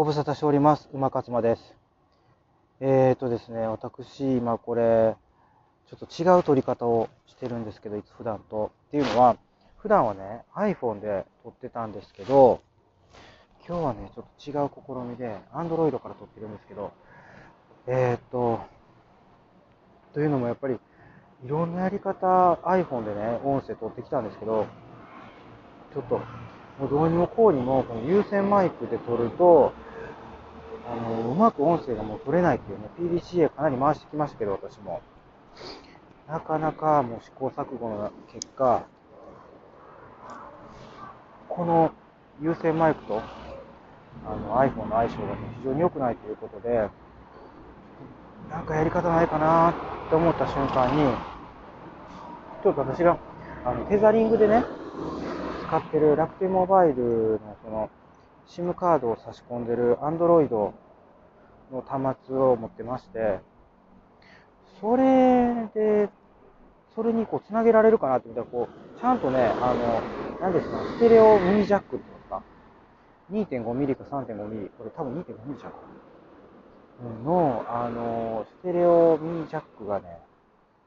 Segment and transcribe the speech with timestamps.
[0.00, 0.88] ご無沙汰しております。
[0.94, 1.74] 馬勝間です。
[2.80, 5.14] えーとですね、私、今これ、
[5.90, 8.72] ちょっと違う撮り方をしてるんですけど、いつ普段と。
[8.88, 9.36] っていうのは、
[9.76, 12.62] 普段はね、iPhone で撮ってたんですけど、
[13.68, 16.92] 今日はね、ちょっと違う試みで、Android から撮ってるんですけど、
[17.86, 18.60] えーと、
[20.14, 20.80] というのもやっぱり、
[21.44, 24.64] いろんなやり方、iPhone でね、音声撮ってきたんですけど、
[25.92, 26.22] ちょっと
[26.80, 29.74] もうどうにもこうにも、この有線マイクで撮ると、
[30.90, 35.00] あの、うまく音声がもう取れないっていうね、PDCA かなり回してきましたけど、私も。
[36.28, 38.84] なかなかもう試行錯誤の結果、
[41.48, 41.90] この
[42.40, 43.20] 有線マイクと
[44.24, 46.88] あの iPhone の相性が非常に良くないということで、
[48.48, 49.74] なんかやり方ないかなっ
[50.08, 51.02] て思った瞬間に、
[52.62, 53.18] ちょっと私が
[53.64, 54.64] あのテザリングでね、
[55.66, 57.90] 使ってる楽天モバイルのその
[58.50, 60.74] SIM カードを差し込んでる Android の
[61.86, 63.40] 端末を持ってまして、
[64.80, 66.08] それで、
[66.94, 70.02] それにこうつなげられるかなって見たら、こう、ちゃんとね、あの、
[70.40, 72.42] 何ですか、ステレオミニジャックって言うんですか
[73.30, 75.78] ?2.5 ミリか3.5ミリ、これ多分2.5ミリじゃんか。
[77.24, 80.18] の、あの、ステレオミニジャックがね、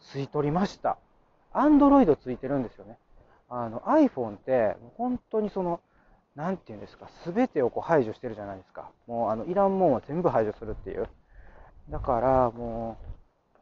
[0.00, 0.98] 吸い取りました。
[1.52, 2.98] アンドロイドついてるんですよね。
[3.48, 5.80] あの iPhone って本当にその
[6.36, 8.90] 何て言うんですか全てをこう排除してるじゃないですか。
[9.06, 11.08] もうあのいらんもんは全部排除するっていう。
[11.88, 12.98] だからも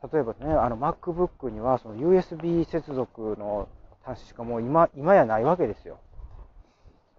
[0.03, 3.69] う例えばねあの MacBook にはその USB 接続の
[4.03, 5.99] 端子しかもう今今やないわけですよ。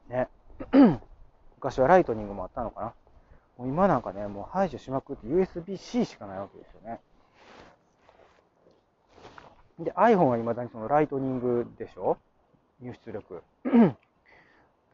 [0.10, 0.28] ね。
[1.56, 2.94] 昔はライトニングもあったのかな。
[3.58, 7.00] もう今なんかねもう排除しまくって USB-C しかないわけですよね。
[9.80, 12.18] で iPhone は未だにそのライトニングでしょ？
[12.82, 13.42] 入出力。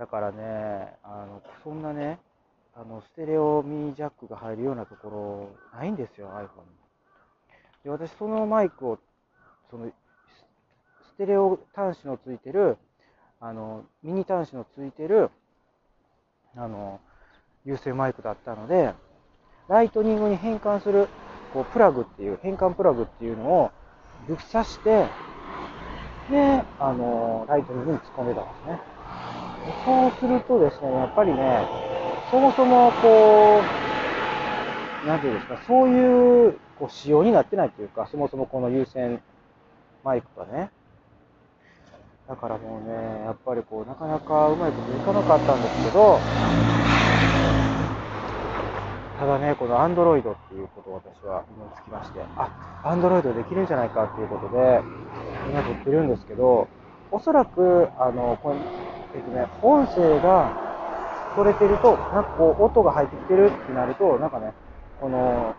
[0.02, 2.18] だからね、あの、そんなね、
[2.74, 6.48] あの、ステレオミニジャックが入るようなところないんですよ、iPhone に。
[7.84, 8.98] で、私、そのマイクを、
[9.70, 9.92] その、
[11.04, 12.80] ステレオ端子のついてる、
[13.40, 15.30] あの、ミニ端子のついてる、
[16.56, 17.00] あの、
[17.64, 18.96] 有線マイクだったので、
[19.68, 21.10] ライトニングに変換する、
[21.54, 23.72] こう、プラグっていう、変換プラグっていうのを、
[24.28, 25.06] ぶっ刺して、
[26.32, 29.01] で、あの、ライトニングに突っ込んでたんですね。
[29.86, 31.68] そうするとですね、やっぱりね、
[32.32, 33.64] そもそもこ
[35.04, 39.22] う、なんていうんですか、そういうこう仕様になってないというか、そもそもこの有線
[40.04, 40.72] マイクがね。
[42.28, 46.22] だからもうね、やっぱりこう、なかなかうまいこといかなかったんですけど、
[49.20, 52.50] ただね、この Android っていうことを私は思いつきまして、あ、
[52.84, 54.82] Android できるんじゃないかっていうことで、
[55.52, 56.68] 今撮ってるんですけど、
[57.12, 58.56] おそらく、あの、これ、
[59.14, 64.54] えっとね、音声が取れてると、なんかこう、音が入ってきてるってなると、なんかね、
[65.00, 65.56] この、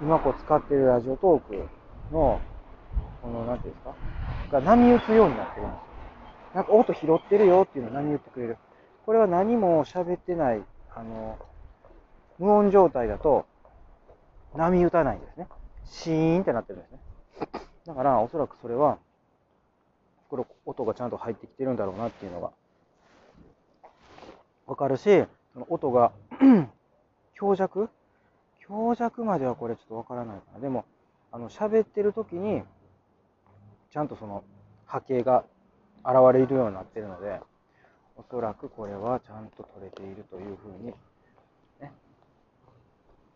[0.00, 1.68] 今こう使ってるラジオトーク
[2.12, 2.40] の、
[3.22, 3.94] この、なんていうんですか、
[4.52, 5.90] が波打つようになってるんですよ。
[6.54, 8.58] なんか音拾ってるよっていうのを波打ってくれる。
[9.06, 10.62] これは何も喋ってない、
[10.94, 11.38] あの、
[12.38, 13.44] 無音状態だと
[14.56, 15.46] 波打たないんですね。
[15.84, 16.98] シーンってなってるんですね。
[17.86, 18.98] だからおそらくそれは、
[20.30, 22.50] これ音がちゃんと入ってきてるんだろうなっていうのが
[24.66, 26.12] わかるしその、音が
[27.34, 27.90] 強弱？
[28.60, 30.60] 強弱まではこれちょっとわからないかな。
[30.60, 30.84] でも、
[31.32, 32.62] あの、喋ってる時に、
[33.90, 34.44] ちゃんとその
[34.86, 35.44] 波形が
[36.04, 37.40] 現れるようになってるので、
[38.16, 40.94] おそらくこれはちゃんと取れているというふうに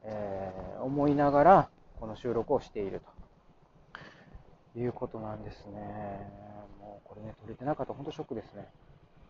[0.04, 1.68] えー、思いながら
[1.98, 3.00] この収録をしている
[4.74, 6.53] ということなんですね。
[7.14, 8.68] これね、撮れてなかったら本当ショックですね。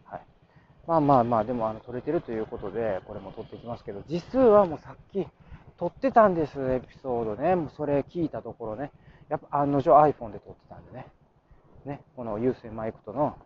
[0.05, 0.21] はい。
[0.87, 5.27] まあまあまあ、でもあの撮れてるということで、これも撮っていきますけど、実はもうさっき
[5.79, 7.55] 撮ってたんです、エピソードね。
[7.57, 8.91] もうそれ聞いたところね、
[9.29, 11.07] やっぱ案の定 iPhone で撮ってたんでね。
[11.85, 13.37] ね、この有線マイクとの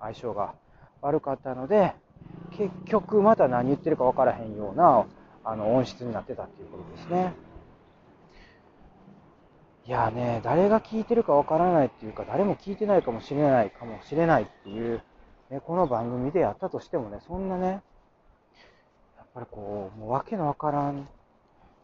[0.00, 0.54] 相性が
[1.00, 1.94] 悪かったので、
[2.50, 5.06] 結局また何言ってるか分からへんような
[5.44, 7.32] あの音質になってたっていうことですね。
[9.86, 15.00] いやね、誰が聞いてるかわからないっていうか、誰も聞いてないかもしれないかもしれないっていう、
[15.48, 21.06] ね、この番組でやったとしてもね、そんなね、やっぱりこう、もう訳のわからん、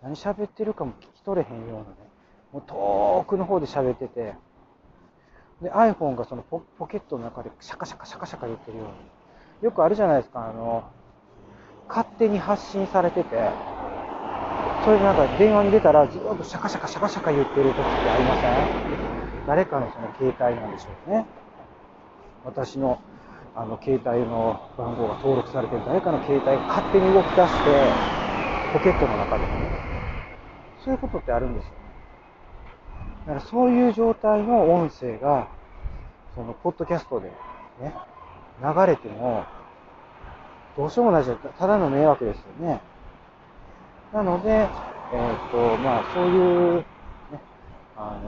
[0.03, 1.87] 何喋ってるかも聞き取れへんようなね、
[2.53, 4.35] もう遠くの方で喋ってて、
[5.61, 8.95] で、iPhone がそのポケットの中でシャカシャカシャカシャカ言ってるように、
[9.63, 10.83] よくあるじゃないですか、あの、
[11.87, 13.51] 勝手に発信されてて、
[14.85, 19.47] それでなんか電話に出たらずっとシャカシャカシャカシャカ言ってる時ってありません？
[19.47, 21.27] 誰かのその携帯なんでしょうね。
[22.45, 23.01] 私の
[23.55, 27.93] あの携帯の番号が登録されてる誰かの携帯が勝手に動き出して、
[28.73, 29.71] ポケットの中でもね。
[30.85, 31.77] そういうことってあるんですよね。
[33.27, 35.49] だからそういう状態の音声が、
[36.35, 37.29] その、ポッドキャストで
[37.81, 37.95] ね、
[38.61, 39.45] 流れても、
[40.77, 42.81] どうしようもないじゃただの迷惑ですよね。
[44.13, 46.85] なので、え、ー、と、まあ、そういう、ね、
[47.97, 48.19] あ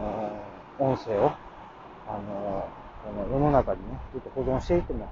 [0.78, 1.30] の、音声を、
[2.08, 2.68] あの、
[3.04, 5.10] この世の中にね、ずっと保存していても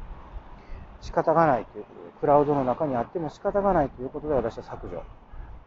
[1.02, 5.02] 仕方がないということで、クラウドの中にあっても仕方がないということで私は削除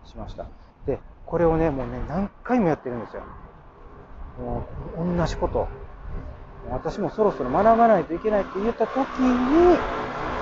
[0.06, 0.48] しました。
[0.88, 3.22] で、これをね、もうね、何回もやってるんですよ。
[4.40, 4.66] も
[4.98, 5.68] う、同じこと。
[6.72, 9.78] 私もそろそろ学ばないといけないって言った時に、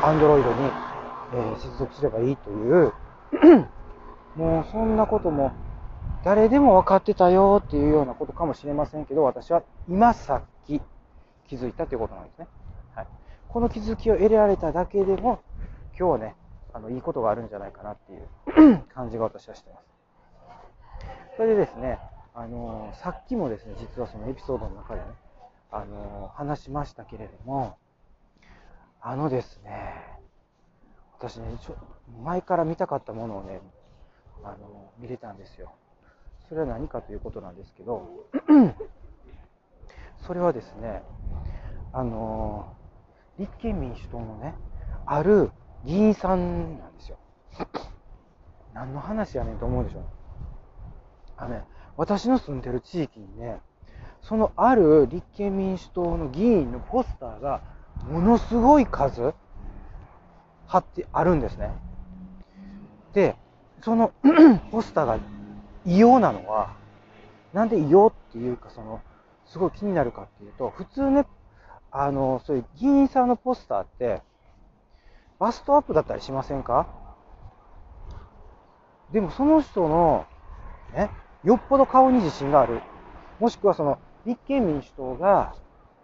[0.01, 0.71] Android に、
[1.33, 2.94] えー、接続すればいいという
[4.36, 5.52] もうそんなことも
[6.24, 10.82] 誰でも分かってたよっていうようなことかもしれませんけど、私は今さっき
[11.48, 12.48] 気づいたということなんですね。
[12.96, 13.08] はい。
[13.50, 15.42] この気づきを得られただけでも、
[15.98, 16.36] 今日はね、
[16.74, 19.88] あの、いいことがあるんじゃないかなっていう 感じが私はしてます。
[21.36, 22.00] それでですね、
[22.34, 25.08] あのー、さっきもですね、実はそのエピソードの中でね、
[25.72, 27.78] あのー、話しましたけれども、
[29.02, 30.20] あのですね、
[31.20, 31.76] 私ね、ちょ
[32.24, 33.60] 前から見たかったものをね、
[34.44, 35.74] あの、見れたんですよ。
[36.50, 38.28] それは何かということなんですけど、
[40.25, 41.01] それはですね、
[41.92, 42.74] あの
[43.38, 44.56] 立憲民主党のね、
[45.06, 45.51] ある
[45.86, 47.18] 議員さんなんですよ。
[48.74, 50.04] 何の話やねんと思うでしょ。
[51.38, 51.63] あのね、
[51.98, 53.60] 私の住んでる地域にね、
[54.22, 57.62] そのある立憲民主党の議員のポスターが
[58.10, 59.34] ものすごい数
[60.68, 61.72] 貼ってあるんですね。
[63.13, 63.36] で、
[63.84, 64.14] その
[64.72, 65.20] ポスターが
[65.86, 66.74] 異様なのは、
[67.54, 69.02] なんで異様っていうか、その、
[69.46, 71.26] すごい気になるかっていうと、普通ね、
[71.92, 74.22] あの、そういう議員さんのポスターって、
[75.38, 76.88] バストアップだったりしませんか？
[79.12, 80.26] でもその人の、
[80.94, 81.12] ね、
[81.44, 82.82] よっぽど顔に自信がある。
[83.40, 85.56] もしくはその、立憲民主党が、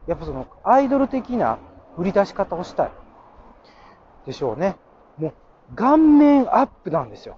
[0.05, 1.59] やっぱその、アイドル的な
[1.97, 2.91] 売り出し方をしたい。
[4.25, 4.75] でしょうね。
[5.17, 5.29] も
[5.71, 7.37] う、顔面アップなんですよ。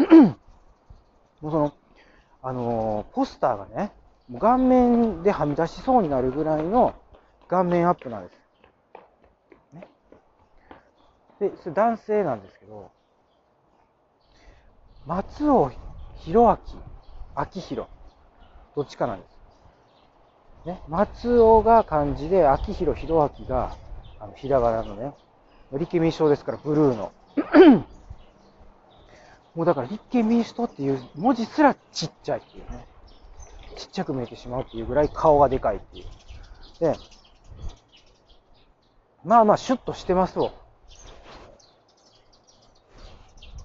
[1.40, 1.72] もうその、
[2.42, 3.92] あのー、ポスターがね、
[4.28, 6.94] もう顔面ではみ出しそうになるぐらいの
[7.48, 8.34] 顔面アップなんです。
[9.74, 9.88] ね。
[11.40, 12.90] で、それ男性なんですけど、
[15.06, 15.72] 松尾
[16.16, 16.58] 弘明、
[17.36, 17.88] 明宏、
[18.76, 19.30] どっちかなんです。
[20.66, 23.76] ね、松尾が漢字で、明宏、弘明が、
[24.18, 25.12] あの、ひらがなのね、
[25.72, 27.12] 立憲民主党ですから、ブルーの。
[29.54, 32.86] もうだから立憲民主党っていう文字すらちっちゃいっていうね。
[33.76, 36.04] ちっちゃく見えてしまうっていうぐらい顔がでかいっていう。
[36.80, 36.96] で、
[39.24, 40.52] まあまあシュッとしてますわ。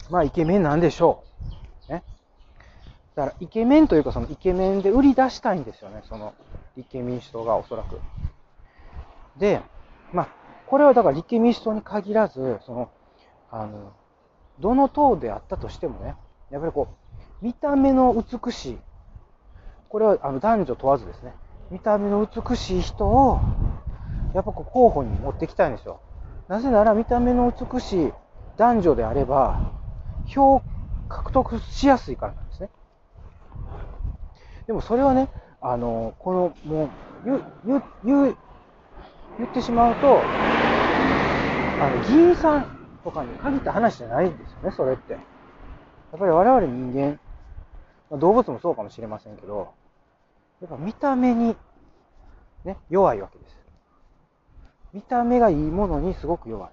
[0.10, 1.24] まあイケメンなんでしょ
[1.90, 1.92] う。
[1.92, 2.04] ね。
[3.16, 6.02] だからイケメンというかそのイケメンで売り出したいんですよね。
[6.08, 6.34] その
[6.76, 8.00] 立憲民主党がおそらく。
[9.38, 9.62] で、
[10.14, 10.28] まあ、
[10.68, 12.90] これはだから立憲民主党に限らず、その、
[13.52, 13.94] あの、
[14.60, 16.16] どの党であったとしてもね、
[16.50, 16.88] やっぱりこ
[17.42, 18.78] う、見た目の美しい、
[19.90, 21.34] これはあの男女問わずですね、
[21.72, 23.40] 見た目の美しい人を、
[24.34, 26.02] やっぱこう候補に持ってきたいんですよ。
[26.48, 28.14] なぜなら見た目の美しい
[28.58, 29.72] 男女であれば、
[30.28, 30.62] 票を
[31.10, 32.70] 獲得しやすいからなんですね。
[34.68, 35.30] でもそれはね、
[35.62, 36.90] あの、この、もう、
[37.26, 38.38] 言、言、言、
[39.38, 40.26] 言ってしまうと、
[41.80, 45.14] あの、議員さん、とかに限った話じゃないんですよね、それって。
[45.14, 47.20] やっぱり我々人間、
[48.10, 49.74] まあ、動物もそうかもしれませんけど、
[50.60, 51.56] やっぱ見た目に、
[52.64, 53.56] ね、弱いわけです。
[54.92, 56.72] 見た目がいいものにすごく弱い。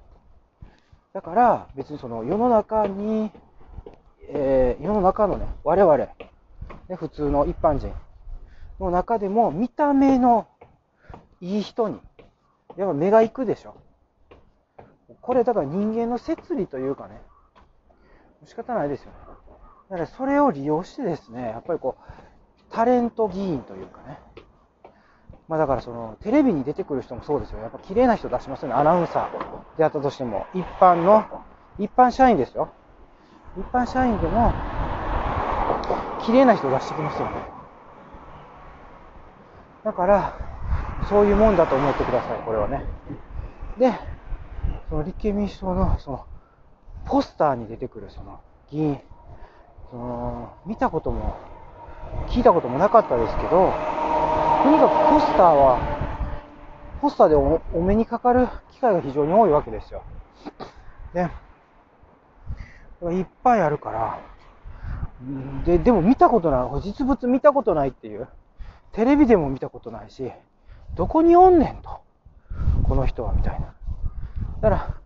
[1.12, 3.30] だから別にその世の中に、
[4.30, 6.08] えー、世の中のね、我々、ね、
[6.96, 7.92] 普通の一般人
[8.80, 10.46] の中でも見た目の
[11.42, 12.00] いい人に、
[12.78, 13.74] やっぱ目が行くでしょ。
[15.22, 17.20] これだから人間の摂理というかね、
[18.44, 19.16] 仕方ないですよね。
[19.90, 24.18] だからそれを利用してですね、やっぱりこう、タレント議員というかね、
[25.48, 27.60] まあだからその、テレビに出てくる人もそうですよ。
[27.60, 28.74] やっぱ綺麗な人出しますよね。
[28.74, 31.24] アナウンサーであったとしても、一般の、
[31.78, 32.70] 一般社員ですよ。
[33.56, 34.52] 一般社員でも、
[36.22, 37.34] 綺麗な人出してきますよね。
[39.84, 40.32] だから、
[41.08, 42.84] そういうもんだと思ってください、これはね。
[43.78, 43.92] で、
[44.92, 46.26] その立憲民主党のその
[47.06, 49.00] ポスターに出てくるその議員、
[49.90, 51.34] その見たことも
[52.28, 53.56] 聞いたこともなかったですけど、と
[54.70, 55.78] にかくポスターは、
[57.00, 60.04] ポスターでお目にかかる機会が非常に多いわけですよ。
[61.14, 61.30] で、
[63.16, 64.18] いっぱいあるから、
[65.64, 68.28] で、でも見たことない、実物見たことないっていう、
[68.92, 70.30] テレビでも見たことないし、
[70.96, 72.02] どこにおんねんと、
[72.87, 73.72] この人は、みたいな。
[74.62, 74.97] だから、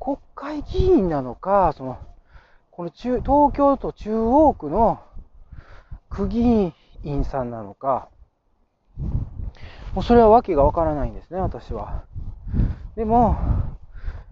[0.00, 1.98] 国会議員なのか、その、
[2.70, 5.02] この中、東京都中央区の
[6.08, 8.08] 区議員さんなのか、
[9.92, 12.04] もうそれはわけがわからないんですね、私は。
[12.96, 13.36] でも、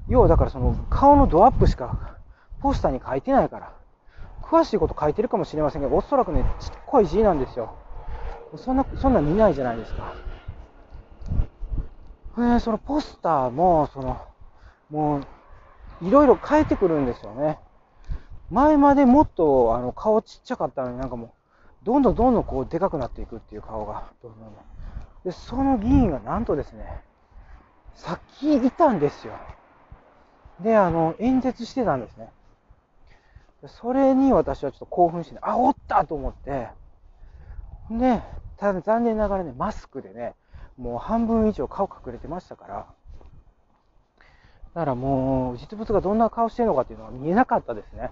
[0.08, 2.16] 要はだからその顔のドアップしか
[2.62, 3.74] ポスターに書いてないから、
[4.40, 7.76] 詳しいこと書いてるかもしれませんけど、おそらくね、ちっこい字なんですよ。
[8.56, 10.14] そんな、そんな見ないじゃないですか。
[12.38, 14.18] えー、そのポスターも、その、
[14.90, 15.18] も
[16.00, 17.58] う、いろいろ変えてくるんですよね。
[18.50, 21.30] 前までもっとあの顔ちっちゃかったのになんかもう、
[21.84, 24.04] どんどんどんどんこうでかくなっていくっていう顔が。
[25.24, 26.86] で、その議員がなんとですね、
[27.94, 29.34] さっきいたんですよ。
[30.60, 32.30] で、あの、演説してたんですね。
[33.66, 36.68] それに私はちょっと興奮して、あ、おったと思って、
[37.90, 38.22] で、
[38.56, 40.34] ただ残念ながらね、マスクでね、
[40.76, 42.86] もう半分以上顔隠れてましたから、
[44.76, 48.10] だからもう、実物がどんな顔してるのかっていうのは見えなかったですね。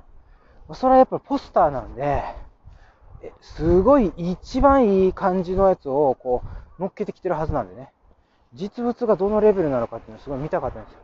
[0.73, 2.25] それはやっぱポスターなんで、
[3.43, 6.43] すごい一番いい感じのやつをこ
[6.79, 7.91] う乗っけてきてるはずなんでね。
[8.55, 10.99] 実物がどのレベルなのかっていうのをすごい見たかったんですよ。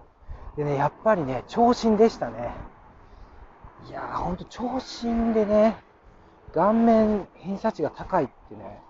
[0.56, 2.54] でね、やっぱりね、長身でしたね。
[3.86, 5.76] いやー、ほんと長身でね、
[6.54, 8.80] 顔面偏差値が高いってね、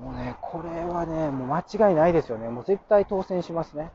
[0.00, 2.48] もうね、これはね、もう間違いないですよね。
[2.48, 3.92] もう絶対当選しますね。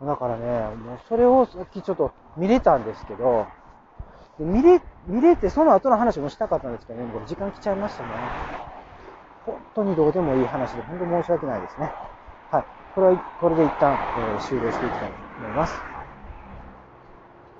[0.00, 3.46] だからね、もうそれをさっきちょっと見れたんですけど、
[4.38, 8.10] 見れ、見れてその後の話もしたかったんですけどね、これ時間来ちゃいましたね。
[9.44, 11.92] 本当にどうでもいい話で、本当申し訳ないですね。
[12.50, 12.64] はい。
[12.94, 15.87] これは、これで一旦、えー、終了していきたいと思います。